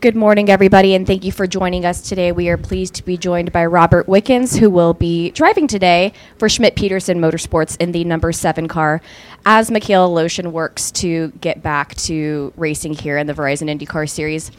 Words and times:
Good 0.00 0.16
morning, 0.16 0.48
everybody, 0.48 0.94
and 0.94 1.06
thank 1.06 1.26
you 1.26 1.32
for 1.32 1.46
joining 1.46 1.84
us 1.84 2.00
today. 2.00 2.32
We 2.32 2.48
are 2.48 2.56
pleased 2.56 2.94
to 2.94 3.04
be 3.04 3.18
joined 3.18 3.52
by 3.52 3.66
Robert 3.66 4.08
Wickens, 4.08 4.56
who 4.56 4.70
will 4.70 4.94
be 4.94 5.30
driving 5.32 5.66
today 5.66 6.14
for 6.38 6.48
Schmidt 6.48 6.74
Peterson 6.74 7.20
Motorsports 7.20 7.76
in 7.78 7.92
the 7.92 8.02
number 8.04 8.32
seven 8.32 8.66
car 8.66 9.02
as 9.44 9.70
Mikhail 9.70 10.08
Aleshin 10.08 10.52
works 10.52 10.90
to 10.92 11.28
get 11.42 11.62
back 11.62 11.94
to 11.96 12.50
racing 12.56 12.94
here 12.94 13.18
in 13.18 13.26
the 13.26 13.34
Verizon 13.34 13.68
IndyCar 13.68 14.08
Series. 14.08 14.50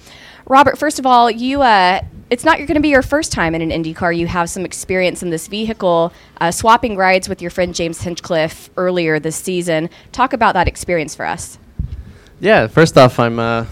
Robert, 0.45 0.77
first 0.77 0.99
of 0.99 1.07
all, 1.07 1.31
you 1.31 1.63
uh, 1.63 2.01
it's 2.29 2.43
not 2.43 2.57
going 2.57 2.75
to 2.75 2.79
be 2.79 2.89
your 2.89 3.01
first 3.01 3.31
time 3.31 3.55
in 3.55 3.63
an 3.63 3.71
IndyCar. 3.71 4.15
You 4.15 4.27
have 4.27 4.47
some 4.47 4.63
experience 4.63 5.23
in 5.23 5.31
this 5.31 5.47
vehicle, 5.47 6.13
uh, 6.39 6.51
swapping 6.51 6.97
rides 6.97 7.27
with 7.27 7.41
your 7.41 7.49
friend 7.49 7.73
James 7.73 7.99
Hinchcliffe 8.03 8.69
earlier 8.77 9.19
this 9.19 9.37
season. 9.37 9.89
Talk 10.11 10.33
about 10.33 10.53
that 10.53 10.67
experience 10.67 11.15
for 11.15 11.25
us. 11.25 11.57
Yeah, 12.39 12.67
first 12.67 12.95
off, 12.95 13.17
I'm 13.17 13.39
uh, 13.39 13.65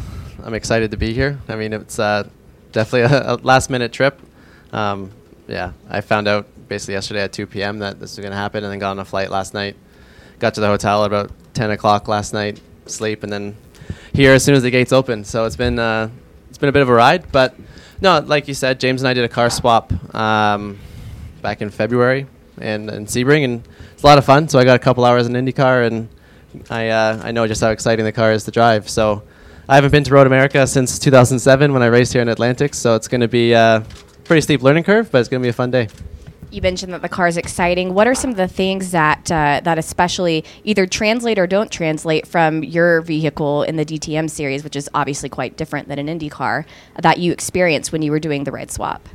I'm 0.43 0.53
excited 0.53 0.91
to 0.91 0.97
be 0.97 1.13
here. 1.13 1.39
I 1.47 1.55
mean, 1.55 1.73
it's 1.73 1.99
uh, 1.99 2.27
definitely 2.71 3.15
a, 3.15 3.33
a, 3.33 3.35
last 3.35 3.69
minute 3.69 3.91
trip. 3.91 4.19
Um, 4.71 5.11
yeah, 5.47 5.73
I 5.89 6.01
found 6.01 6.27
out 6.27 6.47
basically 6.67 6.93
yesterday 6.93 7.21
at 7.21 7.33
2 7.33 7.47
p.m. 7.47 7.79
that 7.79 7.99
this 7.99 8.15
was 8.15 8.19
going 8.19 8.31
to 8.31 8.37
happen, 8.37 8.63
and 8.63 8.71
then 8.71 8.79
got 8.79 8.91
on 8.91 8.99
a 8.99 9.05
flight 9.05 9.29
last 9.29 9.53
night. 9.53 9.75
Got 10.39 10.53
to 10.55 10.61
the 10.61 10.67
hotel 10.67 11.03
at 11.03 11.07
about 11.07 11.31
10 11.53 11.71
o'clock 11.71 12.07
last 12.07 12.33
night, 12.33 12.61
sleep, 12.85 13.23
and 13.23 13.31
then 13.31 13.57
here 14.13 14.33
as 14.33 14.43
soon 14.43 14.55
as 14.55 14.63
the 14.63 14.71
gates 14.71 14.93
open. 14.93 15.23
So 15.23 15.45
it's 15.45 15.55
been 15.55 15.79
uh, 15.79 16.09
it's 16.49 16.57
been 16.57 16.69
a 16.69 16.71
bit 16.71 16.81
of 16.81 16.89
a 16.89 16.93
ride, 16.93 17.31
but 17.31 17.55
no, 18.01 18.19
like 18.19 18.47
you 18.47 18.53
said, 18.53 18.79
James 18.79 19.01
and 19.01 19.09
I 19.09 19.13
did 19.13 19.25
a 19.25 19.29
car 19.29 19.49
swap 19.49 19.91
um, 20.15 20.79
back 21.41 21.61
in 21.61 21.69
February 21.69 22.27
and 22.61 22.89
in 22.89 23.05
Sebring, 23.05 23.43
and 23.43 23.67
it's 23.93 24.03
a 24.03 24.05
lot 24.05 24.17
of 24.17 24.25
fun. 24.25 24.47
So 24.47 24.59
I 24.59 24.63
got 24.63 24.75
a 24.75 24.79
couple 24.79 25.03
hours 25.03 25.27
in 25.27 25.33
IndyCar, 25.33 25.87
and 25.87 26.07
I 26.69 26.89
uh, 26.89 27.21
I 27.23 27.31
know 27.31 27.47
just 27.47 27.61
how 27.61 27.71
exciting 27.71 28.05
the 28.05 28.11
car 28.11 28.31
is 28.31 28.45
to 28.45 28.51
drive. 28.51 28.89
So 28.89 29.23
I 29.69 29.75
haven't 29.75 29.91
been 29.91 30.03
to 30.05 30.11
Road 30.15 30.25
America 30.25 30.65
since 30.65 30.97
2007 30.97 31.71
when 31.71 31.83
I 31.83 31.85
raced 31.85 32.11
here 32.11 32.23
in 32.23 32.27
Atlantic, 32.27 32.73
so 32.73 32.95
it's 32.95 33.07
going 33.07 33.21
to 33.21 33.27
be 33.27 33.51
a 33.51 33.59
uh, 33.59 33.83
pretty 34.23 34.41
steep 34.41 34.63
learning 34.63 34.83
curve, 34.83 35.11
but 35.11 35.19
it's 35.19 35.29
going 35.29 35.43
to 35.43 35.45
be 35.45 35.49
a 35.49 35.53
fun 35.53 35.69
day. 35.69 35.89
You 36.49 36.63
mentioned 36.63 36.91
that 36.91 37.03
the 37.03 37.07
car 37.07 37.27
is 37.27 37.37
exciting. 37.37 37.93
What 37.93 38.07
are 38.07 38.15
some 38.15 38.31
of 38.31 38.35
the 38.35 38.47
things 38.47 38.89
that 38.89 39.31
uh, 39.31 39.61
that 39.63 39.77
especially 39.77 40.43
either 40.63 40.87
translate 40.87 41.37
or 41.37 41.45
don't 41.45 41.71
translate 41.71 42.25
from 42.25 42.63
your 42.63 43.01
vehicle 43.01 43.61
in 43.61 43.75
the 43.75 43.85
DTM 43.85 44.31
series, 44.31 44.63
which 44.63 44.75
is 44.75 44.89
obviously 44.95 45.29
quite 45.29 45.55
different 45.55 45.87
than 45.87 45.99
an 45.99 46.09
Indy 46.09 46.29
car, 46.29 46.65
that 46.99 47.19
you 47.19 47.31
experienced 47.31 47.91
when 47.91 48.01
you 48.01 48.09
were 48.09 48.19
doing 48.19 48.45
the 48.45 48.51
ride 48.51 48.71
swap? 48.71 49.07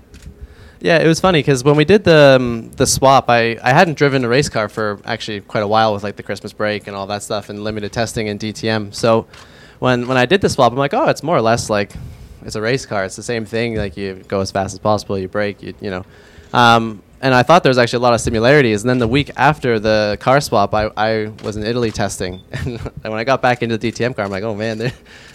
Yeah, 0.79 0.99
it 0.99 1.09
was 1.09 1.19
funny 1.19 1.41
because 1.41 1.65
when 1.65 1.75
we 1.75 1.85
did 1.85 2.05
the 2.05 2.37
um, 2.37 2.71
the 2.77 2.87
swap, 2.87 3.29
I, 3.29 3.59
I 3.61 3.73
hadn't 3.73 3.99
driven 3.99 4.25
a 4.25 4.29
race 4.29 4.49
car 4.49 4.69
for 4.69 5.01
actually 5.05 5.41
quite 5.41 5.65
a 5.65 5.69
while 5.69 5.93
with 5.93 6.05
like 6.05 6.15
the 6.15 6.23
Christmas 6.23 6.53
break 6.53 6.87
and 6.87 6.95
all 6.95 7.09
that 7.09 7.25
stuff 7.25 7.49
and 7.49 7.65
limited 7.65 7.93
testing 7.93 8.29
in 8.29 8.39
DTM. 8.39 8.95
So 8.95 9.27
when 9.85 10.09
when 10.09 10.17
I 10.17 10.25
did 10.25 10.41
the 10.41 10.49
swap, 10.49 10.73
I'm 10.73 10.79
like, 10.79 10.95
oh, 10.95 11.11
it's 11.11 11.23
more 11.23 11.37
or 11.37 11.43
less 11.43 11.69
like 11.69 11.93
it's 12.43 12.57
a 12.57 12.63
race 12.63 12.87
car. 12.87 13.05
It's 13.05 13.17
the 13.17 13.23
same 13.23 13.45
thing. 13.45 13.77
Like 13.77 13.99
you 13.99 14.15
go 14.27 14.41
as 14.41 14.51
fast 14.51 14.73
as 14.73 14.79
possible, 14.79 15.19
you 15.19 15.29
brake, 15.29 15.63
you 15.63 15.75
you 15.81 15.91
know. 15.91 16.05
Um, 16.55 17.03
and 17.21 17.35
I 17.35 17.43
thought 17.43 17.63
there 17.63 17.71
was 17.71 17.79
actually 17.79 17.99
a 17.99 18.07
lot 18.09 18.15
of 18.15 18.21
similarities. 18.21 18.83
And 18.83 18.89
then 18.91 18.99
the 18.99 19.09
week 19.09 19.31
after 19.37 19.79
the 19.79 20.17
car 20.21 20.41
swap, 20.41 20.75
I, 20.75 20.91
I 20.97 21.33
was 21.43 21.57
in 21.57 21.65
Italy 21.65 21.91
testing, 21.91 22.41
and 22.53 22.81
when 23.03 23.15
I 23.15 23.25
got 23.25 23.43
back 23.43 23.63
into 23.63 23.77
the 23.77 23.93
DTM 23.93 24.17
car, 24.17 24.25
I'm 24.25 24.31
like, 24.31 24.43
oh 24.43 24.55
man, 24.55 24.79
they're 24.83 24.93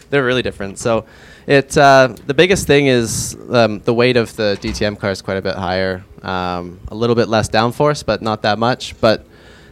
they're 0.09 0.25
really 0.25 0.41
different. 0.41 0.79
So 0.79 1.05
it 1.45 1.77
uh, 1.77 2.15
the 2.25 2.33
biggest 2.33 2.65
thing 2.65 2.87
is 2.87 3.37
um, 3.51 3.81
the 3.81 3.93
weight 3.93 4.17
of 4.17 4.35
the 4.35 4.57
DTM 4.61 4.99
car 4.99 5.11
is 5.11 5.21
quite 5.21 5.37
a 5.37 5.43
bit 5.43 5.57
higher, 5.57 6.03
um, 6.23 6.79
a 6.87 6.95
little 6.95 7.15
bit 7.15 7.27
less 7.27 7.49
downforce, 7.49 8.03
but 8.03 8.23
not 8.23 8.41
that 8.41 8.57
much. 8.57 8.99
But 8.99 9.27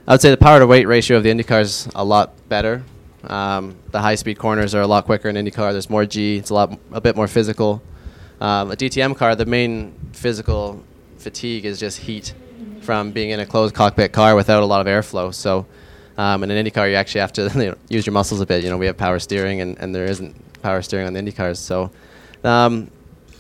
I 0.08 0.12
would 0.14 0.22
say 0.22 0.30
the 0.30 0.38
power 0.38 0.60
to 0.60 0.68
weight 0.68 0.86
ratio 0.86 1.18
of 1.18 1.24
the 1.24 1.32
Indy 1.32 1.44
car 1.44 1.62
is 1.62 1.90
a 1.96 2.06
lot 2.06 2.48
better. 2.48 2.84
Um, 3.24 3.76
the 3.92 4.00
high 4.00 4.16
speed 4.16 4.38
corners 4.38 4.76
are 4.76 4.82
a 4.82 4.88
lot 4.88 5.06
quicker 5.06 5.30
in 5.30 5.36
IndyCar. 5.36 5.72
There's 5.72 5.90
more 5.90 6.06
G. 6.06 6.38
It's 6.38 6.50
a 6.50 6.54
lot, 6.54 6.78
a 6.92 7.02
bit 7.02 7.16
more 7.16 7.28
physical. 7.28 7.82
Um, 8.40 8.72
a 8.72 8.76
DTM 8.76 9.16
car, 9.16 9.36
the 9.36 9.46
main 9.46 9.94
physical 10.14 10.84
fatigue 11.18 11.66
is 11.66 11.80
just 11.80 12.00
heat 12.00 12.34
from 12.82 13.12
being 13.12 13.32
in 13.32 13.40
a 13.40 13.46
closed 13.46 13.74
cockpit 13.74 14.14
car 14.14 14.36
without 14.36 14.62
a 14.62 14.66
lot 14.66 14.80
of 14.80 14.88
airflow. 14.88 15.34
So, 15.34 15.66
um, 16.18 16.44
in 16.44 16.52
an 16.52 16.58
Indy 16.58 16.72
car, 16.72 16.88
you 16.88 16.96
actually 16.96 17.22
have 17.22 17.34
to 17.34 17.52
you 17.56 17.72
know, 17.72 17.76
use 17.90 18.06
your 18.06 18.14
muscles 18.14 18.42
a 18.42 18.46
bit. 18.46 18.64
You 18.64 18.70
know, 18.70 18.78
we 18.78 18.86
have 18.86 18.98
power 18.98 19.20
steering, 19.20 19.62
and, 19.62 19.78
and 19.80 19.94
there 19.94 20.06
isn't 20.06 20.36
power 20.62 20.82
steering 20.82 21.08
on 21.08 21.14
the 21.14 21.20
Indy 21.20 21.32
cars. 21.32 21.60
So, 21.60 21.92
um, 22.44 22.92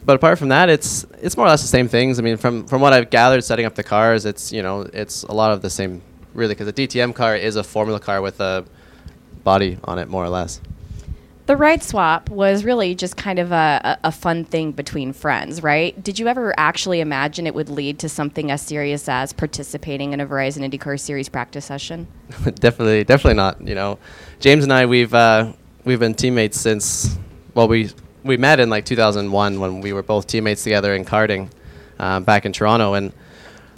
but 0.06 0.16
apart 0.16 0.40
from 0.40 0.50
that, 0.50 0.70
it's 0.70 1.06
it's 1.22 1.38
more 1.38 1.46
or 1.46 1.50
less 1.50 1.62
the 1.62 1.68
same 1.68 1.88
things. 1.88 2.20
I 2.20 2.22
mean, 2.24 2.38
from 2.38 2.66
from 2.66 2.82
what 2.82 2.94
I've 2.94 3.10
gathered 3.10 3.44
setting 3.44 3.66
up 3.66 3.76
the 3.76 3.84
cars, 3.84 4.26
it's 4.26 4.52
you 4.52 4.64
know 4.64 4.82
it's 4.94 5.24
a 5.24 5.34
lot 5.34 5.52
of 5.52 5.62
the 5.62 5.70
same 5.70 6.02
really 6.34 6.54
because 6.54 6.68
a 6.68 6.74
DTM 6.74 7.14
car 7.14 7.36
is 7.36 7.56
a 7.56 7.64
formula 7.64 8.00
car 8.00 8.22
with 8.22 8.40
a 8.40 8.66
body 9.48 9.78
on 9.86 9.98
it, 9.98 10.10
more 10.10 10.26
or 10.26 10.30
less. 10.30 10.60
The 11.46 11.56
ride 11.56 11.82
swap 11.82 12.30
was 12.30 12.66
really 12.66 12.94
just 12.94 13.16
kind 13.16 13.40
of 13.40 13.54
a, 13.54 13.98
a, 14.04 14.12
fun 14.12 14.44
thing 14.44 14.74
between 14.74 15.14
friends, 15.14 15.64
right? 15.64 15.94
Did 16.04 16.20
you 16.20 16.28
ever 16.28 16.54
actually 16.58 17.00
imagine 17.00 17.48
it 17.48 17.56
would 17.56 17.70
lead 17.70 18.00
to 18.00 18.10
something 18.10 18.52
as 18.52 18.62
serious 18.62 19.08
as 19.08 19.32
participating 19.32 20.12
in 20.12 20.20
a 20.20 20.28
Verizon 20.28 20.70
IndyCar 20.70 21.00
Series 21.00 21.30
practice 21.30 21.64
session? 21.64 22.08
definitely, 22.56 23.06
definitely 23.06 23.36
not. 23.36 23.66
You 23.66 23.76
know, 23.76 24.00
James 24.42 24.66
and 24.66 24.74
I, 24.74 24.86
we've 24.86 25.14
uh, 25.14 25.54
we've 25.86 26.02
been 26.02 26.14
teammates 26.14 26.60
since 26.60 27.18
well, 27.54 27.70
we 27.70 27.92
we 28.26 28.36
met 28.36 28.60
in 28.60 28.70
like 28.70 28.84
2001 28.84 29.62
when 29.62 29.80
we 29.80 29.94
were 29.94 30.04
both 30.04 30.28
teammates 30.28 30.66
together 30.66 30.94
in 30.94 31.06
karting 31.06 31.50
uh, 31.98 32.20
back 32.20 32.46
in 32.46 32.52
Toronto, 32.52 32.96
and 32.96 33.14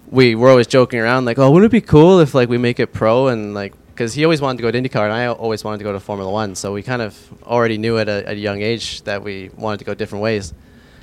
we 0.10 0.34
were 0.34 0.50
always 0.50 0.66
joking 0.66 1.00
around 1.00 1.26
like, 1.26 1.38
oh, 1.38 1.52
wouldn't 1.52 1.72
it 1.72 1.72
be 1.72 1.86
cool 1.86 2.20
if 2.20 2.34
like 2.34 2.50
we 2.50 2.58
make 2.58 2.80
it 2.80 2.92
pro 2.92 3.28
and 3.28 3.54
like 3.54 3.74
because 4.00 4.14
he 4.14 4.24
always 4.24 4.40
wanted 4.40 4.56
to 4.56 4.62
go 4.62 4.72
to 4.72 4.82
IndyCar 4.82 5.04
and 5.04 5.12
I 5.12 5.28
always 5.28 5.62
wanted 5.62 5.80
to 5.80 5.84
go 5.84 5.92
to 5.92 6.00
Formula 6.00 6.32
One. 6.32 6.56
So 6.56 6.72
we 6.72 6.82
kind 6.82 7.02
of 7.02 7.14
already 7.44 7.78
knew 7.78 7.98
at 7.98 8.08
a, 8.08 8.26
at 8.26 8.38
a 8.38 8.40
young 8.40 8.62
age 8.62 9.02
that 9.02 9.22
we 9.22 9.50
wanted 9.58 9.80
to 9.80 9.84
go 9.84 9.94
different 9.94 10.24
ways, 10.24 10.54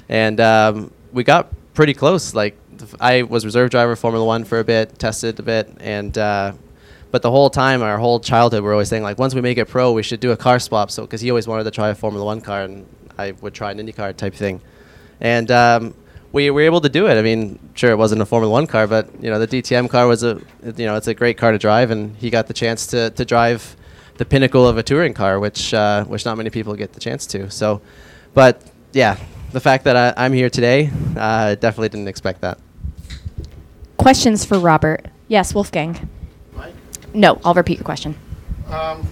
and 0.09 0.41
um, 0.41 0.91
we 1.13 1.23
got 1.23 1.53
pretty 1.75 1.93
close. 1.93 2.35
Like 2.35 2.57
I 2.99 3.25
was 3.25 3.45
reserve 3.45 3.69
driver 3.69 3.97
Formula 3.97 4.25
One 4.25 4.45
for 4.45 4.61
a 4.61 4.65
bit, 4.65 4.99
tested 4.99 5.39
a 5.39 5.43
bit, 5.43 5.71
and 5.79 6.17
uh, 6.17 6.55
but 7.11 7.21
the 7.21 7.31
whole 7.31 7.51
time, 7.51 7.83
our 7.83 7.99
whole 7.99 8.19
childhood, 8.19 8.63
we 8.63 8.71
are 8.71 8.73
always 8.73 8.89
saying 8.89 9.03
like, 9.03 9.19
once 9.19 9.35
we 9.35 9.43
make 9.43 9.59
it 9.59 9.67
pro, 9.67 9.93
we 9.93 10.03
should 10.03 10.21
do 10.21 10.33
a 10.33 10.37
car 10.37 10.59
swap. 10.59 10.91
So 10.91 11.03
because 11.03 11.21
he 11.21 11.29
always 11.29 11.47
wanted 11.47 11.65
to 11.65 11.73
try 11.73 11.91
a 11.91 11.95
Formula 11.95 12.25
One 12.25 12.41
car, 12.41 12.63
and 12.63 12.87
I 13.19 13.33
would 13.43 13.53
try 13.53 13.73
an 13.73 13.79
IndyCar 13.79 14.17
type 14.17 14.33
thing, 14.33 14.63
and 15.21 15.51
um, 15.51 15.95
we 16.33 16.51
were 16.51 16.63
able 16.63 16.81
to 16.81 16.89
do 16.89 17.07
it. 17.07 17.19
I 17.19 17.23
mean, 17.23 17.59
sure, 17.75 17.91
it 17.91 17.97
wasn't 17.97 18.23
a 18.23 18.27
Formula 18.27 18.53
One 18.53 18.67
car, 18.67 18.87
but 18.87 19.09
you 19.23 19.31
know, 19.31 19.39
the 19.39 19.49
DTM 19.49 19.89
car 19.89 20.07
was 20.07 20.23
a 20.23 20.41
you 20.63 20.87
know, 20.87 20.97
it's 20.97 21.09
a 21.09 21.15
great 21.15 21.39
car 21.39 21.53
to 21.53 21.59
drive, 21.59 21.91
and 21.91 22.17
he 22.17 22.31
got 22.31 22.47
the 22.47 22.55
chance 22.55 22.87
to 22.89 23.11
to 23.11 23.25
drive 23.25 23.77
the 24.19 24.25
pinnacle 24.25 24.67
of 24.67 24.79
a 24.79 24.83
touring 24.83 25.15
car, 25.15 25.39
which 25.39 25.75
uh, 25.75 26.05
which 26.05 26.25
not 26.25 26.37
many 26.37 26.51
people 26.51 26.75
get 26.75 26.93
the 26.93 27.01
chance 27.01 27.27
to. 27.27 27.51
So, 27.51 27.81
but 28.35 28.63
yeah, 28.93 29.19
the 29.53 29.61
fact 29.61 29.85
that 29.85 29.97
I, 29.97 30.27
am 30.27 30.33
here 30.33 30.51
today, 30.51 30.91
uh, 31.17 31.55
definitely 31.55 31.91
didn't 31.91 32.09
expect 32.09 32.41
that. 32.43 32.59
Questions 33.97 34.45
for 34.45 34.59
Robert? 34.59 35.07
Yes, 35.29 35.55
Wolfgang. 35.55 36.09
Mike? 36.55 36.75
No, 37.15 37.41
I'll 37.45 37.55
repeat 37.55 37.79
your 37.79 37.85
question. 37.85 38.17
Um, 38.69 39.07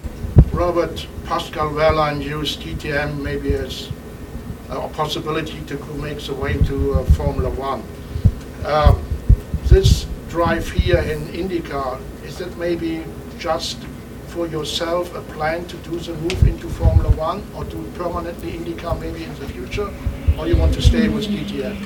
Robert, 0.51 1.07
Pascal 1.25 1.69
Wehrlein 1.69 2.23
used 2.23 2.61
DTM 2.61 3.21
maybe 3.21 3.53
as 3.53 3.89
a 4.69 4.89
possibility 4.89 5.61
to 5.61 5.75
make 5.95 6.19
the 6.21 6.33
way 6.33 6.53
to 6.53 6.93
uh, 6.93 7.03
Formula 7.11 7.49
One. 7.49 7.83
Um, 8.65 9.03
this 9.65 10.05
drive 10.29 10.69
here 10.69 10.99
in 10.99 11.19
IndyCar, 11.27 11.99
is 12.23 12.41
it 12.41 12.57
maybe 12.57 13.03
just 13.37 13.77
for 14.27 14.47
yourself 14.47 15.15
a 15.15 15.21
plan 15.33 15.65
to 15.65 15.77
do 15.77 15.97
the 15.97 16.13
move 16.15 16.47
into 16.47 16.67
Formula 16.69 17.09
One 17.15 17.45
or 17.55 17.63
do 17.63 17.83
permanently 17.95 18.51
IndyCar 18.51 18.99
maybe 18.99 19.23
in 19.23 19.33
the 19.35 19.47
future, 19.47 19.89
or 20.37 20.47
you 20.47 20.57
want 20.57 20.73
to 20.73 20.81
stay 20.81 21.07
with 21.07 21.25
DTM? 21.25 21.77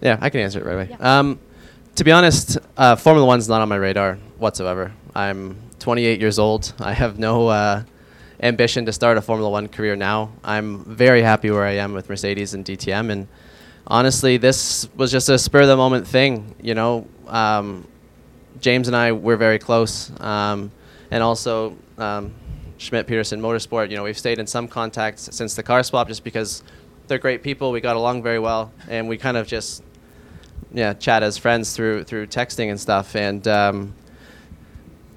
Yeah, 0.00 0.18
I 0.20 0.30
can 0.30 0.40
answer 0.40 0.60
it 0.60 0.66
right 0.66 0.74
away. 0.74 0.88
Yeah. 0.90 1.18
Um, 1.18 1.38
to 1.96 2.04
be 2.04 2.12
honest, 2.12 2.58
uh, 2.76 2.96
Formula 2.96 3.26
One's 3.26 3.48
not 3.48 3.60
on 3.60 3.68
my 3.68 3.76
radar 3.76 4.16
whatsoever. 4.38 4.92
I'm 5.14 5.56
28 5.78 6.20
years 6.20 6.38
old. 6.38 6.72
I 6.78 6.92
have 6.92 7.18
no 7.18 7.48
uh, 7.48 7.82
ambition 8.40 8.86
to 8.86 8.92
start 8.92 9.16
a 9.16 9.22
Formula 9.22 9.50
One 9.50 9.68
career 9.68 9.96
now. 9.96 10.32
I'm 10.44 10.84
very 10.84 11.22
happy 11.22 11.50
where 11.50 11.64
I 11.64 11.72
am 11.72 11.92
with 11.92 12.08
Mercedes 12.08 12.54
and 12.54 12.64
DTM, 12.64 13.10
and 13.10 13.28
honestly, 13.86 14.36
this 14.36 14.88
was 14.96 15.10
just 15.10 15.28
a 15.28 15.38
spur 15.38 15.62
of 15.62 15.68
the 15.68 15.76
moment 15.76 16.06
thing. 16.06 16.54
You 16.60 16.74
know, 16.74 17.06
um, 17.26 17.86
James 18.60 18.88
and 18.88 18.96
I 18.96 19.12
were 19.12 19.36
very 19.36 19.58
close, 19.58 20.10
um, 20.20 20.70
and 21.10 21.22
also 21.22 21.76
um, 21.98 22.34
Schmidt 22.78 23.06
Peterson 23.06 23.40
Motorsport. 23.40 23.90
You 23.90 23.96
know, 23.96 24.04
we've 24.04 24.18
stayed 24.18 24.38
in 24.38 24.46
some 24.46 24.68
contact 24.68 25.18
since 25.18 25.54
the 25.54 25.62
car 25.62 25.82
swap, 25.82 26.08
just 26.08 26.24
because 26.24 26.62
they're 27.06 27.18
great 27.18 27.42
people. 27.42 27.72
We 27.72 27.80
got 27.80 27.96
along 27.96 28.22
very 28.22 28.38
well, 28.38 28.72
and 28.88 29.08
we 29.08 29.16
kind 29.16 29.36
of 29.36 29.46
just 29.46 29.82
yeah 30.72 30.92
chat 30.92 31.22
as 31.22 31.38
friends 31.38 31.74
through 31.74 32.04
through 32.04 32.26
texting 32.26 32.70
and 32.70 32.80
stuff, 32.80 33.16
and 33.16 33.46
um, 33.48 33.94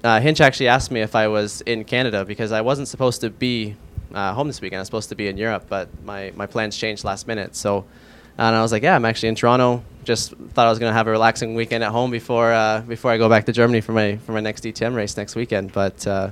uh, 0.04 0.20
Hinch 0.20 0.40
actually 0.40 0.68
asked 0.68 0.90
me 0.90 1.00
if 1.00 1.14
I 1.14 1.28
was 1.28 1.60
in 1.62 1.84
Canada 1.84 2.24
because 2.24 2.52
I 2.52 2.60
wasn't 2.60 2.88
supposed 2.88 3.20
to 3.22 3.30
be 3.30 3.76
uh, 4.14 4.32
home 4.34 4.46
this 4.46 4.60
weekend. 4.60 4.78
I 4.78 4.80
was 4.82 4.88
supposed 4.88 5.08
to 5.10 5.14
be 5.14 5.28
in 5.28 5.36
Europe, 5.36 5.66
but 5.68 5.88
my, 6.04 6.32
my 6.36 6.46
plans 6.46 6.76
changed 6.76 7.04
last 7.04 7.26
minute. 7.26 7.54
So, 7.54 7.84
and 8.38 8.56
I 8.56 8.62
was 8.62 8.72
like, 8.72 8.82
yeah, 8.82 8.94
I'm 8.96 9.04
actually 9.04 9.28
in 9.30 9.34
Toronto. 9.34 9.84
Just 10.04 10.32
thought 10.54 10.66
I 10.66 10.70
was 10.70 10.78
gonna 10.78 10.94
have 10.94 11.06
a 11.06 11.10
relaxing 11.10 11.54
weekend 11.54 11.84
at 11.84 11.90
home 11.90 12.10
before 12.10 12.52
uh, 12.52 12.80
before 12.80 13.10
I 13.10 13.18
go 13.18 13.28
back 13.28 13.44
to 13.46 13.52
Germany 13.52 13.82
for 13.82 13.92
my 13.92 14.16
for 14.16 14.32
my 14.32 14.40
next 14.40 14.64
DTM 14.64 14.94
race 14.94 15.14
next 15.16 15.36
weekend. 15.36 15.72
But 15.72 16.06
uh, 16.06 16.30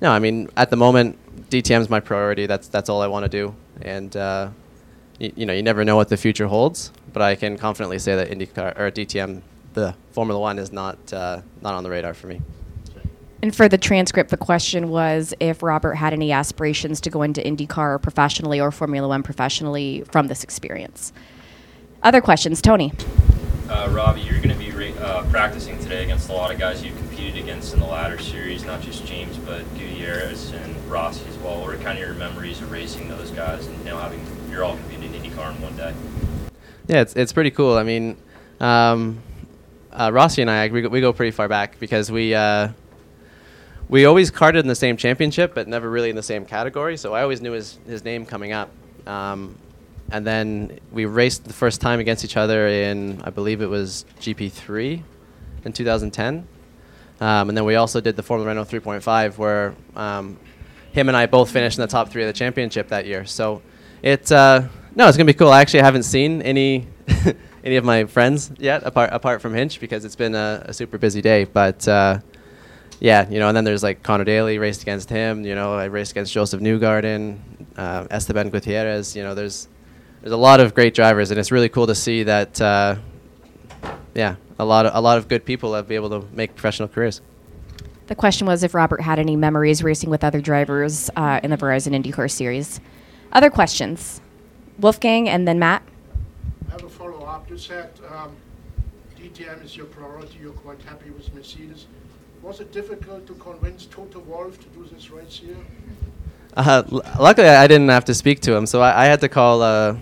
no, 0.00 0.12
I 0.12 0.20
mean 0.20 0.48
at 0.56 0.70
the 0.70 0.76
moment 0.76 1.18
DTM 1.50 1.80
is 1.80 1.90
my 1.90 1.98
priority. 1.98 2.46
That's 2.46 2.68
that's 2.68 2.88
all 2.88 3.02
I 3.02 3.08
want 3.08 3.24
to 3.24 3.28
do. 3.28 3.54
and 3.82 4.16
uh, 4.16 4.50
y- 5.20 5.32
you 5.34 5.44
know 5.46 5.52
you 5.52 5.64
never 5.64 5.84
know 5.84 5.96
what 5.96 6.08
the 6.10 6.16
future 6.16 6.46
holds. 6.46 6.92
But 7.12 7.22
I 7.22 7.34
can 7.34 7.58
confidently 7.58 7.98
say 7.98 8.14
that 8.14 8.30
IndyCar 8.30 8.78
or 8.78 8.90
DTM, 8.92 9.42
the 9.74 9.94
Formula 10.12 10.40
One, 10.40 10.60
is 10.60 10.70
not 10.72 11.12
uh, 11.12 11.42
not 11.60 11.74
on 11.74 11.82
the 11.82 11.90
radar 11.90 12.14
for 12.14 12.28
me. 12.28 12.40
And 13.42 13.54
for 13.54 13.68
the 13.68 13.76
transcript, 13.76 14.30
the 14.30 14.36
question 14.36 14.88
was 14.88 15.34
if 15.40 15.64
Robert 15.64 15.94
had 15.94 16.12
any 16.12 16.30
aspirations 16.30 17.00
to 17.00 17.10
go 17.10 17.22
into 17.22 17.40
IndyCar 17.40 18.00
professionally 18.00 18.60
or 18.60 18.70
Formula 18.70 19.08
One 19.08 19.24
professionally 19.24 20.04
from 20.12 20.28
this 20.28 20.44
experience. 20.44 21.12
Other 22.04 22.20
questions, 22.20 22.62
Tony. 22.62 22.92
Uh, 23.68 23.88
Robbie, 23.90 24.20
you're 24.20 24.38
going 24.40 24.50
to 24.50 24.54
be 24.54 24.70
ra- 24.70 24.96
uh, 25.00 25.28
practicing 25.28 25.76
today 25.80 26.04
against 26.04 26.28
a 26.28 26.32
lot 26.32 26.52
of 26.52 26.58
guys 26.60 26.84
you've 26.84 26.96
competed 26.98 27.42
against 27.42 27.74
in 27.74 27.80
the 27.80 27.86
ladder 27.86 28.18
series, 28.18 28.64
not 28.64 28.80
just 28.80 29.04
James, 29.06 29.36
but 29.38 29.62
Gutierrez 29.76 30.52
and 30.52 30.90
Rossi 30.90 31.24
as 31.28 31.36
well. 31.38 31.60
What 31.60 31.74
are 31.74 31.78
kind 31.78 31.98
of 31.98 32.04
your 32.04 32.14
memories 32.14 32.60
of 32.60 32.70
racing 32.70 33.08
those 33.08 33.30
guys 33.30 33.66
and 33.66 33.76
you 33.78 33.86
know 33.86 33.98
having 33.98 34.24
you're 34.50 34.62
all 34.62 34.76
competing 34.76 35.14
in 35.14 35.22
IndyCar 35.22 35.56
in 35.56 35.62
one 35.62 35.76
day? 35.76 35.92
Yeah, 36.86 37.00
it's 37.00 37.14
it's 37.14 37.32
pretty 37.32 37.50
cool. 37.50 37.76
I 37.76 37.82
mean, 37.82 38.16
um, 38.60 39.20
uh, 39.90 40.10
Rossi 40.12 40.42
and 40.42 40.50
I 40.50 40.68
we 40.68 40.82
go, 40.82 40.88
we 40.88 41.00
go 41.00 41.12
pretty 41.12 41.32
far 41.32 41.48
back 41.48 41.80
because 41.80 42.10
we 42.10 42.34
uh, 42.34 42.68
we 43.92 44.06
always 44.06 44.30
karted 44.30 44.60
in 44.60 44.68
the 44.68 44.74
same 44.74 44.96
championship, 44.96 45.54
but 45.54 45.68
never 45.68 45.90
really 45.90 46.08
in 46.08 46.16
the 46.16 46.22
same 46.22 46.46
category. 46.46 46.96
So 46.96 47.12
I 47.12 47.20
always 47.20 47.42
knew 47.42 47.52
his 47.52 47.78
his 47.86 48.02
name 48.02 48.24
coming 48.24 48.50
up. 48.50 48.70
Um, 49.06 49.58
and 50.10 50.26
then 50.26 50.80
we 50.90 51.04
raced 51.04 51.44
the 51.44 51.52
first 51.52 51.82
time 51.82 52.00
against 52.00 52.24
each 52.24 52.38
other 52.38 52.68
in 52.68 53.20
I 53.22 53.28
believe 53.28 53.60
it 53.60 53.66
was 53.66 54.06
GP3 54.18 55.02
in 55.66 55.72
2010. 55.74 56.48
Um, 57.20 57.48
and 57.50 57.56
then 57.56 57.66
we 57.66 57.74
also 57.74 58.00
did 58.00 58.16
the 58.16 58.22
Formula 58.22 58.48
Renault 58.48 58.64
3.5 58.64 59.36
where 59.36 59.74
um, 59.94 60.38
him 60.92 61.08
and 61.08 61.16
I 61.16 61.26
both 61.26 61.50
finished 61.50 61.76
in 61.76 61.82
the 61.82 61.86
top 61.86 62.08
three 62.08 62.22
of 62.22 62.28
the 62.28 62.32
championship 62.32 62.88
that 62.88 63.04
year. 63.04 63.26
So 63.26 63.60
it 64.00 64.32
uh, 64.32 64.68
no, 64.96 65.06
it's 65.06 65.18
gonna 65.18 65.26
be 65.26 65.34
cool. 65.34 65.50
I 65.50 65.60
actually 65.60 65.80
haven't 65.80 66.04
seen 66.04 66.40
any 66.40 66.86
any 67.62 67.76
of 67.76 67.84
my 67.84 68.06
friends 68.06 68.52
yet 68.56 68.84
apart 68.84 69.10
apart 69.12 69.42
from 69.42 69.52
Hinch 69.52 69.80
because 69.80 70.06
it's 70.06 70.16
been 70.16 70.34
a, 70.34 70.64
a 70.64 70.72
super 70.72 70.96
busy 70.96 71.20
day. 71.20 71.44
But 71.44 71.86
uh, 71.86 72.20
yeah, 73.02 73.28
you 73.28 73.40
know, 73.40 73.48
and 73.48 73.56
then 73.56 73.64
there's 73.64 73.82
like 73.82 74.04
Connor 74.04 74.22
Daly 74.22 74.58
raced 74.58 74.82
against 74.82 75.10
him. 75.10 75.44
You 75.44 75.56
know, 75.56 75.74
I 75.74 75.86
raced 75.86 76.12
against 76.12 76.32
Josef 76.32 76.60
Newgarden, 76.60 77.40
uh, 77.76 78.06
Esteban 78.08 78.48
Gutierrez. 78.48 79.16
You 79.16 79.24
know, 79.24 79.34
there's 79.34 79.66
there's 80.20 80.32
a 80.32 80.36
lot 80.36 80.60
of 80.60 80.72
great 80.72 80.94
drivers, 80.94 81.32
and 81.32 81.40
it's 81.40 81.50
really 81.50 81.68
cool 81.68 81.88
to 81.88 81.96
see 81.96 82.22
that. 82.22 82.60
Uh, 82.60 82.94
yeah, 84.14 84.36
a 84.56 84.64
lot 84.64 84.86
of 84.86 84.94
a 84.94 85.00
lot 85.00 85.18
of 85.18 85.26
good 85.26 85.44
people 85.44 85.74
have 85.74 85.88
been 85.88 85.96
able 85.96 86.10
to 86.10 86.28
make 86.32 86.54
professional 86.54 86.88
careers. 86.88 87.20
The 88.06 88.14
question 88.14 88.46
was 88.46 88.62
if 88.62 88.72
Robert 88.72 89.00
had 89.00 89.18
any 89.18 89.34
memories 89.34 89.82
racing 89.82 90.08
with 90.08 90.22
other 90.22 90.40
drivers 90.40 91.10
uh, 91.16 91.40
in 91.42 91.50
the 91.50 91.56
Verizon 91.56 92.00
IndyCar 92.00 92.30
series. 92.30 92.80
Other 93.32 93.50
questions? 93.50 94.20
Wolfgang 94.78 95.28
and 95.28 95.48
then 95.48 95.58
Matt. 95.58 95.82
I 96.68 96.72
have 96.72 96.84
a 96.84 96.88
follow-up. 96.88 97.50
You 97.50 97.58
said 97.58 97.90
um, 98.08 98.36
DTM 99.18 99.64
is 99.64 99.76
your 99.76 99.86
priority. 99.86 100.38
You're 100.40 100.52
quite 100.52 100.80
happy 100.82 101.10
with 101.10 101.34
Mercedes. 101.34 101.86
Was 102.42 102.58
it 102.58 102.72
difficult 102.72 103.24
to 103.28 103.34
convince 103.34 103.86
Toto 103.86 104.18
Wolff 104.18 104.58
to 104.58 104.66
do 104.70 104.84
this 104.92 105.10
race 105.10 105.36
here? 105.36 105.56
Uh, 106.56 106.82
luckily, 107.16 107.48
I 107.48 107.68
didn't 107.68 107.88
have 107.88 108.04
to 108.06 108.14
speak 108.14 108.40
to 108.40 108.52
him, 108.52 108.66
so 108.66 108.82
I, 108.82 109.04
I 109.04 109.06
had 109.06 109.20
to 109.20 109.28
call 109.28 109.62
uh, 109.62 109.96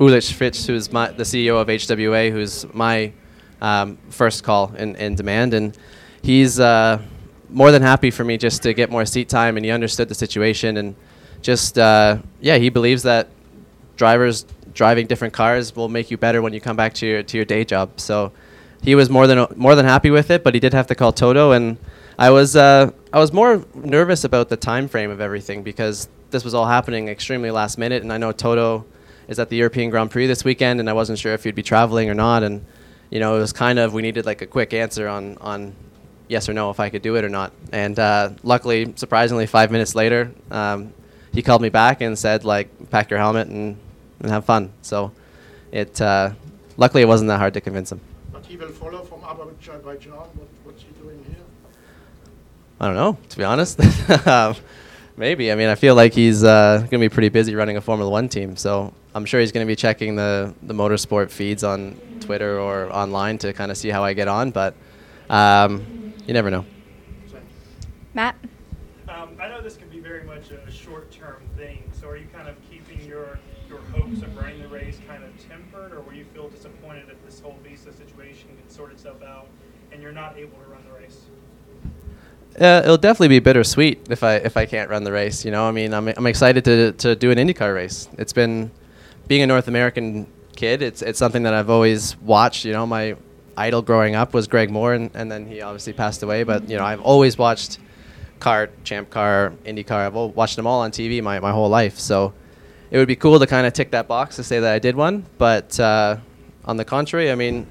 Ulrich 0.00 0.32
Fritz, 0.32 0.66
who's 0.66 0.92
my, 0.92 1.12
the 1.12 1.22
CEO 1.22 1.60
of 1.60 1.68
HWA, 1.68 2.32
who's 2.32 2.66
my 2.74 3.12
um, 3.60 3.96
first 4.10 4.42
call 4.42 4.74
in, 4.74 4.96
in 4.96 5.14
demand, 5.14 5.54
and 5.54 5.78
he's 6.20 6.58
uh, 6.58 7.00
more 7.48 7.70
than 7.70 7.80
happy 7.80 8.10
for 8.10 8.24
me 8.24 8.38
just 8.38 8.64
to 8.64 8.74
get 8.74 8.90
more 8.90 9.06
seat 9.06 9.28
time, 9.28 9.56
and 9.56 9.64
he 9.64 9.70
understood 9.70 10.08
the 10.08 10.16
situation, 10.16 10.78
and 10.78 10.96
just 11.42 11.78
uh, 11.78 12.18
yeah, 12.40 12.58
he 12.58 12.70
believes 12.70 13.04
that 13.04 13.28
drivers 13.96 14.46
driving 14.74 15.06
different 15.06 15.32
cars 15.32 15.76
will 15.76 15.88
make 15.88 16.10
you 16.10 16.16
better 16.16 16.42
when 16.42 16.52
you 16.52 16.60
come 16.60 16.74
back 16.74 16.92
to 16.94 17.06
your 17.06 17.22
to 17.22 17.36
your 17.36 17.44
day 17.44 17.64
job. 17.64 18.00
So 18.00 18.32
he 18.84 18.94
was 18.94 19.08
more 19.08 19.26
than 19.26 19.46
more 19.56 19.74
than 19.74 19.86
happy 19.86 20.10
with 20.10 20.30
it, 20.30 20.44
but 20.44 20.54
he 20.54 20.60
did 20.60 20.74
have 20.74 20.86
to 20.88 20.94
call 20.94 21.12
Toto, 21.12 21.52
and 21.52 21.78
I 22.18 22.30
was 22.30 22.54
uh, 22.54 22.90
I 23.12 23.18
was 23.18 23.32
more 23.32 23.64
nervous 23.74 24.24
about 24.24 24.50
the 24.50 24.56
time 24.56 24.88
frame 24.88 25.10
of 25.10 25.20
everything 25.20 25.62
because 25.62 26.08
this 26.30 26.44
was 26.44 26.54
all 26.54 26.66
happening 26.66 27.08
extremely 27.08 27.50
last 27.50 27.78
minute, 27.78 28.02
and 28.02 28.12
I 28.12 28.18
know 28.18 28.30
Toto 28.32 28.84
is 29.26 29.38
at 29.38 29.48
the 29.48 29.56
European 29.56 29.90
Grand 29.90 30.10
Prix 30.10 30.26
this 30.26 30.44
weekend, 30.44 30.80
and 30.80 30.90
I 30.90 30.92
wasn't 30.92 31.18
sure 31.18 31.32
if 31.32 31.44
he'd 31.44 31.54
be 31.54 31.62
traveling 31.62 32.10
or 32.10 32.14
not, 32.14 32.42
and 32.42 32.64
you 33.10 33.20
know 33.20 33.36
it 33.36 33.40
was 33.40 33.52
kind 33.52 33.78
of 33.78 33.94
we 33.94 34.02
needed 34.02 34.26
like 34.26 34.42
a 34.42 34.46
quick 34.46 34.74
answer 34.74 35.08
on 35.08 35.38
on 35.38 35.74
yes 36.28 36.48
or 36.48 36.52
no 36.52 36.70
if 36.70 36.78
I 36.78 36.90
could 36.90 37.02
do 37.02 37.16
it 37.16 37.24
or 37.24 37.30
not, 37.30 37.52
and 37.72 37.98
uh, 37.98 38.30
luckily, 38.42 38.92
surprisingly, 38.96 39.46
five 39.46 39.70
minutes 39.70 39.94
later. 39.94 40.30
Um, 40.50 40.92
he 41.32 41.42
called 41.42 41.62
me 41.62 41.68
back 41.68 42.00
and 42.00 42.16
said 42.16 42.44
like 42.44 42.68
pack 42.90 43.10
your 43.10 43.18
helmet 43.18 43.48
and, 43.48 43.76
and 44.20 44.30
have 44.30 44.44
fun. 44.44 44.72
So 44.82 45.10
it 45.72 46.00
uh, 46.00 46.30
luckily 46.76 47.02
it 47.02 47.06
wasn't 47.06 47.28
that 47.28 47.38
hard 47.38 47.54
to 47.54 47.60
convince 47.60 47.90
him. 47.90 48.00
But 48.44 48.50
he 48.50 48.56
will 48.58 48.72
follow 48.72 49.02
from 49.04 49.24
Azerbaijan. 49.24 50.12
What, 50.12 50.48
what's 50.64 50.82
he 50.82 50.88
doing 51.02 51.24
here? 51.26 51.36
I 52.78 52.86
don't 52.86 52.96
know 52.96 53.16
to 53.30 53.36
be 53.38 53.44
honest. 53.44 53.80
um, 54.26 54.54
maybe 55.16 55.50
I 55.50 55.54
mean 55.54 55.68
I 55.68 55.74
feel 55.76 55.94
like 55.94 56.12
he's 56.12 56.44
uh, 56.44 56.86
gonna 56.90 57.00
be 57.00 57.08
pretty 57.08 57.30
busy 57.30 57.54
running 57.54 57.78
a 57.78 57.80
Formula 57.80 58.10
One 58.10 58.28
team. 58.28 58.56
So 58.56 58.92
I'm 59.14 59.24
sure 59.24 59.40
he's 59.40 59.50
gonna 59.52 59.64
be 59.64 59.76
checking 59.76 60.16
the 60.16 60.54
the 60.62 60.74
motorsport 60.74 61.30
feeds 61.30 61.64
on 61.64 61.98
Twitter 62.20 62.60
or 62.60 62.92
online 62.92 63.38
to 63.38 63.54
kind 63.54 63.70
of 63.70 63.78
see 63.78 63.88
how 63.88 64.04
I 64.04 64.12
get 64.12 64.28
on. 64.28 64.50
But 64.50 64.74
um, 65.30 66.12
you 66.26 66.34
never 66.34 66.50
know. 66.50 66.66
Matt. 68.12 68.36
Um, 69.08 69.36
I 69.40 69.48
know 69.48 69.62
this 69.62 69.76
can 69.76 69.88
be 69.88 70.00
very 70.00 70.22
much 70.22 70.50
a 70.50 70.70
short-term 70.70 71.42
thing. 71.56 71.82
So 71.98 72.08
are 72.08 72.16
you 72.16 72.26
kind 72.32 72.48
of 72.48 72.56
keeping 72.70 73.00
your 73.08 73.38
your 73.68 73.78
hopes 73.92 74.22
of 74.22 74.36
running 74.36 74.60
the 74.60 74.68
race 74.68 74.98
kind 75.08 75.24
of 75.24 75.30
tempered, 75.48 75.92
or 75.92 76.00
will 76.00 76.12
you 76.12 76.24
feel 76.34 76.48
disappointed 76.48 77.06
if 77.08 77.24
this 77.24 77.33
whole 77.44 77.56
visa 77.62 77.92
situation 77.92 78.48
can 78.48 78.68
sort 78.70 78.90
itself 78.90 79.22
out 79.22 79.46
and 79.92 80.02
you're 80.02 80.12
not 80.12 80.36
able 80.38 80.58
to 80.58 80.64
run 80.64 80.82
the 80.88 80.98
race? 80.98 81.20
Uh, 82.58 82.80
it'll 82.84 82.96
definitely 82.96 83.28
be 83.28 83.38
bittersweet 83.38 84.06
if 84.10 84.22
I 84.22 84.36
if 84.36 84.56
I 84.56 84.64
can't 84.64 84.88
run 84.88 85.04
the 85.04 85.12
race. 85.12 85.44
You 85.44 85.50
know, 85.50 85.68
I 85.68 85.70
mean, 85.70 85.92
I'm 85.92 86.08
I'm 86.08 86.26
excited 86.26 86.64
to 86.64 86.92
to 86.92 87.14
do 87.14 87.30
an 87.30 87.38
IndyCar 87.38 87.74
race. 87.74 88.08
It's 88.16 88.32
been 88.32 88.70
being 89.28 89.42
a 89.42 89.46
North 89.46 89.68
American 89.68 90.26
kid. 90.56 90.80
It's 90.80 91.02
it's 91.02 91.18
something 91.18 91.42
that 91.42 91.52
I've 91.52 91.68
always 91.68 92.16
watched. 92.20 92.64
You 92.64 92.72
know, 92.72 92.86
my 92.86 93.16
idol 93.56 93.82
growing 93.82 94.14
up 94.14 94.32
was 94.32 94.46
Greg 94.46 94.70
Moore, 94.70 94.94
and, 94.94 95.10
and 95.14 95.30
then 95.30 95.46
he 95.46 95.60
obviously 95.60 95.92
passed 95.92 96.22
away. 96.22 96.44
But 96.44 96.68
you 96.70 96.78
know, 96.78 96.84
I've 96.84 97.00
always 97.00 97.36
watched 97.36 97.78
CART, 98.40 98.84
champ 98.84 99.10
car, 99.10 99.52
IndyCar. 99.64 100.06
I've 100.06 100.14
watched 100.14 100.56
them 100.56 100.66
all 100.66 100.80
on 100.80 100.92
TV 100.92 101.22
my 101.22 101.40
my 101.40 101.50
whole 101.50 101.68
life. 101.68 101.98
So 101.98 102.32
it 102.90 102.98
would 102.98 103.08
be 103.08 103.16
cool 103.16 103.40
to 103.40 103.46
kind 103.46 103.66
of 103.66 103.72
tick 103.72 103.90
that 103.90 104.06
box 104.06 104.36
to 104.36 104.44
say 104.44 104.60
that 104.60 104.72
I 104.72 104.78
did 104.78 104.94
one. 104.94 105.26
But 105.38 105.78
uh, 105.80 106.18
on 106.66 106.76
the 106.76 106.84
contrary, 106.84 107.30
I 107.30 107.34
mean, 107.34 107.66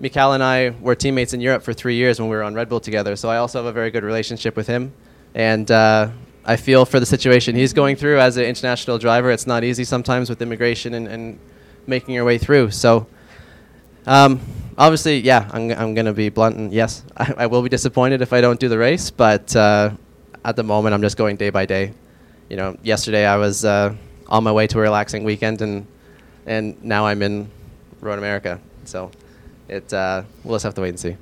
Mikhail 0.00 0.32
and 0.32 0.42
I 0.42 0.70
were 0.80 0.94
teammates 0.94 1.32
in 1.32 1.40
Europe 1.40 1.62
for 1.62 1.72
three 1.72 1.96
years 1.96 2.20
when 2.20 2.28
we 2.28 2.36
were 2.36 2.42
on 2.42 2.54
Red 2.54 2.68
Bull 2.68 2.80
together. 2.80 3.16
So 3.16 3.28
I 3.28 3.38
also 3.38 3.58
have 3.58 3.66
a 3.66 3.72
very 3.72 3.90
good 3.90 4.04
relationship 4.04 4.56
with 4.56 4.66
him, 4.66 4.92
and 5.34 5.70
uh, 5.70 6.10
I 6.44 6.56
feel 6.56 6.84
for 6.84 7.00
the 7.00 7.06
situation 7.06 7.54
he's 7.56 7.72
going 7.72 7.96
through 7.96 8.20
as 8.20 8.36
an 8.36 8.44
international 8.44 8.98
driver. 8.98 9.30
It's 9.30 9.46
not 9.46 9.64
easy 9.64 9.84
sometimes 9.84 10.30
with 10.30 10.40
immigration 10.40 10.94
and, 10.94 11.08
and 11.08 11.38
making 11.86 12.14
your 12.14 12.24
way 12.24 12.38
through. 12.38 12.70
So. 12.70 13.06
Um, 14.06 14.40
obviously, 14.78 15.18
yeah, 15.18 15.50
I'm, 15.52 15.70
I'm 15.72 15.92
going 15.92 16.06
to 16.06 16.14
be 16.14 16.30
blunt, 16.30 16.56
and 16.56 16.72
yes, 16.72 17.04
I, 17.14 17.34
I 17.38 17.46
will 17.46 17.60
be 17.60 17.68
disappointed 17.68 18.22
if 18.22 18.32
I 18.32 18.40
don't 18.40 18.58
do 18.58 18.70
the 18.70 18.78
race. 18.78 19.10
But 19.10 19.54
uh, 19.54 19.90
at 20.44 20.56
the 20.56 20.62
moment, 20.62 20.94
I'm 20.94 21.02
just 21.02 21.18
going 21.18 21.36
day 21.36 21.50
by 21.50 21.66
day. 21.66 21.92
You 22.48 22.56
know, 22.56 22.76
yesterday 22.82 23.26
I 23.26 23.36
was 23.36 23.66
uh, 23.66 23.94
on 24.28 24.44
my 24.44 24.52
way 24.52 24.66
to 24.68 24.78
a 24.78 24.80
relaxing 24.80 25.24
weekend, 25.24 25.60
and 25.60 25.86
and 26.46 26.82
now 26.82 27.04
I'm 27.04 27.20
in 27.20 27.50
Road 28.00 28.18
America. 28.18 28.60
So 28.84 29.10
it 29.68 29.92
uh, 29.92 30.22
we'll 30.44 30.54
just 30.56 30.64
have 30.64 30.74
to 30.74 30.80
wait 30.80 30.90
and 30.90 31.00
see. 31.00 31.16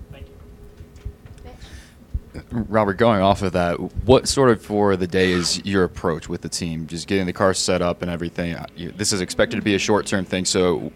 Robert, 2.50 2.95
going 2.95 3.21
off 3.21 3.42
of 3.42 3.52
that, 3.52 3.76
what 4.04 4.28
sort 4.28 4.50
of 4.50 4.62
for 4.62 4.97
the 4.97 5.06
day 5.06 5.30
is 5.30 5.64
your 5.64 5.85
approach 5.85 6.28
with 6.28 6.42
the 6.42 6.49
team? 6.49 6.87
Just 6.87 7.06
getting 7.06 7.26
the 7.26 7.33
car 7.33 7.54
set 7.54 7.80
up 7.80 8.02
and 8.02 8.11
everything. 8.11 8.54
Uh, 8.54 8.66
This 8.76 9.12
is 9.12 9.21
expected 9.21 9.56
to 9.56 9.62
be 9.62 9.75
a 9.75 9.78
short-term 9.78 10.25
thing. 10.25 10.45
So, 10.45 10.92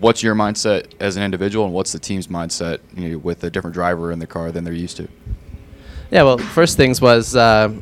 what's 0.00 0.22
your 0.22 0.34
mindset 0.34 0.92
as 1.00 1.16
an 1.16 1.22
individual, 1.22 1.64
and 1.64 1.74
what's 1.74 1.92
the 1.92 1.98
team's 1.98 2.28
mindset 2.28 2.78
you 2.94 3.10
know, 3.10 3.18
with 3.18 3.42
a 3.44 3.50
different 3.50 3.74
driver 3.74 4.12
in 4.12 4.18
the 4.18 4.26
car 4.26 4.52
than 4.52 4.64
they're 4.64 4.72
used 4.72 4.96
to? 4.98 5.08
Yeah, 6.10 6.22
well, 6.22 6.38
first 6.38 6.76
things 6.76 7.00
was 7.00 7.34
uh, 7.34 7.72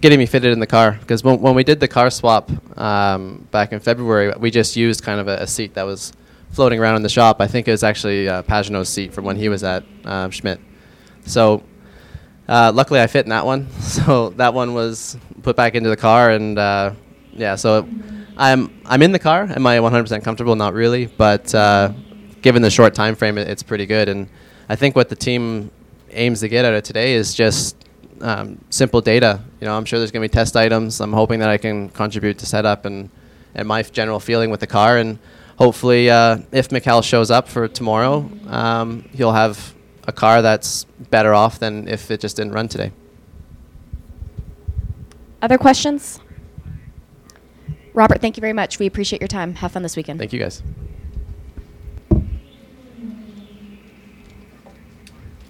getting 0.00 0.18
me 0.18 0.26
fitted 0.26 0.52
in 0.52 0.58
the 0.58 0.66
car 0.66 0.92
because 0.92 1.22
when, 1.22 1.40
when 1.40 1.54
we 1.54 1.64
did 1.64 1.78
the 1.78 1.88
car 1.88 2.10
swap 2.10 2.50
um, 2.78 3.46
back 3.50 3.72
in 3.72 3.80
February, 3.80 4.32
we 4.38 4.50
just 4.50 4.76
used 4.76 5.02
kind 5.02 5.20
of 5.20 5.28
a, 5.28 5.36
a 5.38 5.46
seat 5.46 5.74
that 5.74 5.84
was 5.84 6.12
floating 6.52 6.78
around 6.78 6.96
in 6.96 7.02
the 7.02 7.08
shop. 7.08 7.40
I 7.40 7.46
think 7.46 7.66
it 7.66 7.72
was 7.72 7.82
actually 7.82 8.28
uh, 8.28 8.42
Pagenaud's 8.42 8.88
seat 8.88 9.12
from 9.12 9.24
when 9.24 9.36
he 9.36 9.48
was 9.48 9.64
at 9.64 9.84
um, 10.04 10.30
Schmidt. 10.30 10.60
So 11.24 11.62
uh, 12.48 12.72
luckily, 12.74 13.00
I 13.00 13.06
fit 13.06 13.24
in 13.26 13.30
that 13.30 13.46
one. 13.46 13.68
So 13.80 14.30
that 14.30 14.54
one 14.54 14.74
was 14.74 15.18
put 15.42 15.54
back 15.54 15.74
into 15.74 15.90
the 15.90 15.96
car, 15.96 16.30
and 16.30 16.58
uh, 16.58 16.92
yeah, 17.32 17.56
so 17.56 17.86
I'm 18.36 18.80
I'm 18.86 19.02
in 19.02 19.12
the 19.12 19.18
car. 19.18 19.42
Am 19.44 19.66
I 19.66 19.78
100% 19.78 20.24
comfortable? 20.24 20.56
Not 20.56 20.72
really, 20.72 21.06
but 21.06 21.54
uh, 21.54 21.92
given 22.40 22.62
the 22.62 22.70
short 22.70 22.94
time 22.94 23.14
frame, 23.14 23.38
it, 23.38 23.48
it's 23.48 23.62
pretty 23.62 23.86
good. 23.86 24.08
And 24.08 24.28
I 24.68 24.76
think 24.76 24.96
what 24.96 25.08
the 25.08 25.16
team 25.16 25.70
aims 26.10 26.40
to 26.40 26.48
get 26.48 26.64
out 26.64 26.74
of 26.74 26.82
today 26.82 27.14
is 27.14 27.34
just 27.34 27.76
um, 28.22 28.58
simple 28.70 29.00
data. 29.00 29.40
You 29.60 29.66
know, 29.66 29.76
I'm 29.76 29.84
sure 29.84 29.98
there's 29.98 30.10
going 30.10 30.22
to 30.22 30.28
be 30.28 30.32
test 30.32 30.56
items. 30.56 31.00
I'm 31.00 31.12
hoping 31.12 31.40
that 31.40 31.48
I 31.48 31.58
can 31.58 31.90
contribute 31.90 32.38
to 32.38 32.46
setup 32.46 32.84
and 32.84 33.10
and 33.54 33.68
my 33.68 33.82
general 33.82 34.20
feeling 34.20 34.50
with 34.50 34.60
the 34.60 34.66
car. 34.66 34.96
And 34.96 35.18
hopefully, 35.62 36.10
uh, 36.10 36.38
if 36.50 36.72
Mikhail 36.72 37.02
shows 37.02 37.30
up 37.30 37.46
for 37.46 37.68
tomorrow, 37.68 38.28
um, 38.48 39.08
he'll 39.14 39.30
have 39.32 39.74
a 40.08 40.12
car 40.12 40.42
that's 40.42 40.84
better 41.08 41.32
off 41.32 41.60
than 41.60 41.86
if 41.86 42.10
it 42.10 42.20
just 42.20 42.36
didn't 42.36 42.52
run 42.52 42.66
today. 42.66 42.90
Other 45.40 45.58
questions? 45.58 46.18
Robert, 47.94 48.20
thank 48.20 48.36
you 48.36 48.40
very 48.40 48.52
much. 48.52 48.80
We 48.80 48.86
appreciate 48.86 49.20
your 49.20 49.28
time. 49.28 49.54
Have 49.56 49.70
fun 49.70 49.84
this 49.84 49.96
weekend. 49.96 50.18
Thank 50.18 50.32
you 50.32 50.40
guys. 50.40 50.64